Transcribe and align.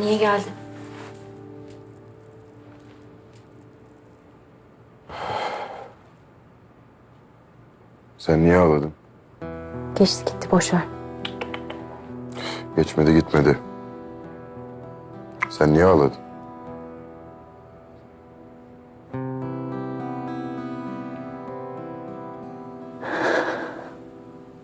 Niye 0.00 0.16
geldin? 0.16 0.52
Sen 8.18 8.44
niye 8.44 8.56
ağladın? 8.56 8.92
Geçti 9.98 10.24
gitti 10.32 10.50
boş 10.50 10.74
ver. 10.74 10.82
Geçmedi 12.76 13.14
gitmedi. 13.14 13.58
Sen 15.50 15.72
niye 15.72 15.84
ağladın? 15.84 16.18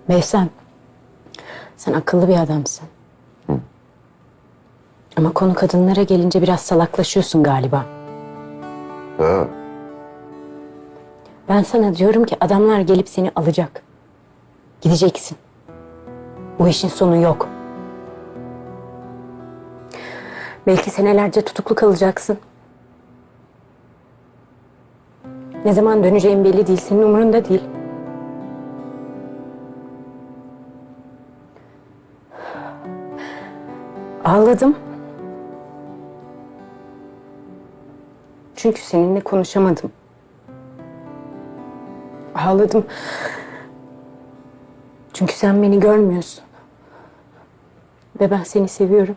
Behzat, 0.08 0.48
sen 1.76 1.92
akıllı 1.92 2.28
bir 2.28 2.36
adamsın. 2.36 2.88
Ama 5.16 5.32
konu 5.32 5.54
kadınlara 5.54 6.02
gelince 6.02 6.42
biraz 6.42 6.60
salaklaşıyorsun 6.60 7.42
galiba. 7.42 7.84
Ha, 9.18 9.46
Ben 11.48 11.62
sana 11.62 11.94
diyorum 11.96 12.24
ki 12.24 12.36
adamlar 12.40 12.80
gelip 12.80 13.08
seni 13.08 13.30
alacak. 13.36 13.82
Gideceksin. 14.80 15.38
Bu 16.58 16.68
işin 16.68 16.88
sonu 16.88 17.16
yok. 17.22 17.48
Belki 20.66 20.90
senelerce 20.90 21.42
tutuklu 21.42 21.74
kalacaksın. 21.74 22.38
Ne 25.64 25.72
zaman 25.72 26.04
döneceğin 26.04 26.44
belli 26.44 26.66
değil, 26.66 26.78
senin 26.80 27.02
umurunda 27.02 27.48
değil. 27.48 27.62
Ağladım. 34.24 34.76
Çünkü 38.66 38.80
seninle 38.80 39.20
konuşamadım. 39.20 39.92
Ağladım. 42.34 42.86
Çünkü 45.12 45.32
sen 45.34 45.62
beni 45.62 45.80
görmüyorsun. 45.80 46.44
Ve 48.20 48.30
ben 48.30 48.42
seni 48.42 48.68
seviyorum. 48.68 49.16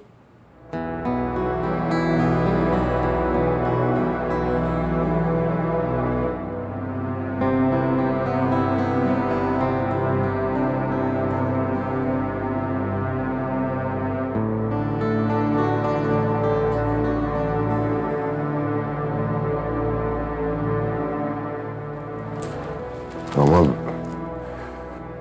Ama 23.40 23.68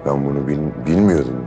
ben 0.07 0.25
bunu 0.25 0.49
bil- 0.49 0.87
bilmiyordum. 0.87 1.47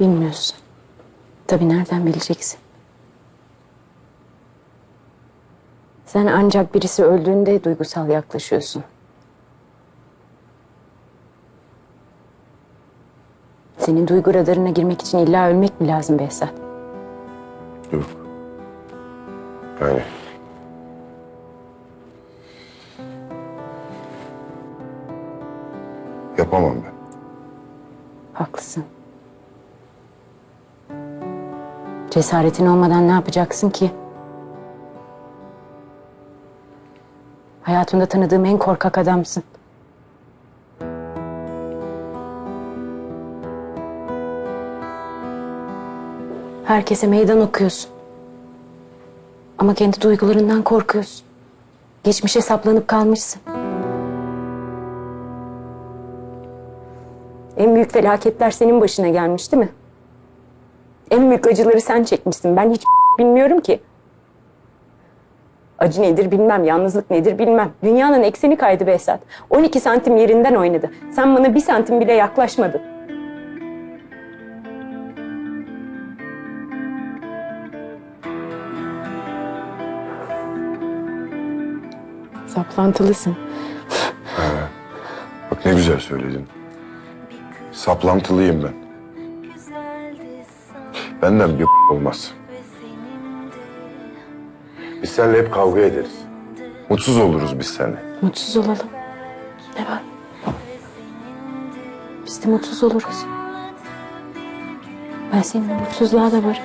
Bilmiyorsun. 0.00 0.56
Tabii 1.46 1.68
nereden 1.68 2.06
bileceksin? 2.06 2.58
Sen 6.06 6.26
ancak 6.26 6.74
birisi 6.74 7.04
öldüğünde 7.04 7.64
duygusal 7.64 8.08
yaklaşıyorsun. 8.08 8.84
Senin 13.78 14.08
duygu 14.08 14.34
radarına 14.34 14.70
girmek 14.70 15.02
için 15.02 15.18
illa 15.18 15.48
ölmek 15.48 15.80
mi 15.80 15.88
lazım 15.88 16.18
Behzat? 16.18 16.52
Yok. 17.92 18.04
Yani 19.80 20.02
yapamam 26.46 26.76
ben. 26.84 26.92
Haklısın. 28.32 28.84
Cesaretin 32.10 32.66
olmadan 32.66 33.08
ne 33.08 33.12
yapacaksın 33.12 33.70
ki? 33.70 33.90
Hayatımda 37.62 38.06
tanıdığım 38.06 38.44
en 38.44 38.58
korkak 38.58 38.98
adamsın. 38.98 39.42
Herkese 46.64 47.06
meydan 47.06 47.40
okuyorsun. 47.40 47.90
Ama 49.58 49.74
kendi 49.74 50.00
duygularından 50.00 50.62
korkuyorsun. 50.62 51.26
Geçmişe 52.04 52.40
saplanıp 52.40 52.88
kalmışsın. 52.88 53.42
En 57.56 57.74
büyük 57.74 57.92
felaketler 57.92 58.50
senin 58.50 58.80
başına 58.80 59.08
gelmiş 59.08 59.52
değil 59.52 59.62
mi? 59.62 59.68
En 61.10 61.28
büyük 61.28 61.46
acıları 61.46 61.80
sen 61.80 62.04
çekmişsin. 62.04 62.56
Ben 62.56 62.70
hiç 62.70 62.82
bilmiyorum 63.18 63.60
ki. 63.60 63.80
Acı 65.78 66.02
nedir 66.02 66.30
bilmem, 66.30 66.64
yalnızlık 66.64 67.10
nedir 67.10 67.38
bilmem. 67.38 67.70
Dünyanın 67.84 68.22
ekseni 68.22 68.56
kaydı 68.56 68.86
Behzat. 68.86 69.20
12 69.50 69.80
santim 69.80 70.16
yerinden 70.16 70.54
oynadı. 70.54 70.90
Sen 71.12 71.36
bana 71.36 71.54
bir 71.54 71.60
santim 71.60 72.00
bile 72.00 72.12
yaklaşmadın. 72.12 72.80
Saplantılısın. 82.46 83.36
Bak 85.50 85.66
ne 85.66 85.74
güzel 85.74 85.98
söyledin. 86.00 86.55
Saplantılıyım 87.86 88.62
ben. 88.62 88.74
Benden 91.22 91.58
bir 91.58 91.66
olmaz. 91.90 92.32
Biz 95.02 95.10
seninle 95.10 95.38
hep 95.38 95.54
kavga 95.54 95.80
ederiz. 95.80 96.18
Mutsuz 96.88 97.18
oluruz 97.18 97.58
biz 97.58 97.66
seninle. 97.66 98.02
Mutsuz 98.22 98.56
olalım. 98.56 98.86
Ne 99.78 99.84
var? 99.84 100.02
Biz 102.26 102.44
de 102.44 102.48
mutsuz 102.48 102.82
oluruz. 102.82 103.24
Ben 105.32 105.42
senin 105.42 105.66
mutsuzluğa 105.66 106.32
da 106.32 106.36
varım. 106.44 106.62